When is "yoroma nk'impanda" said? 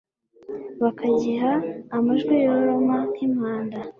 2.45-3.79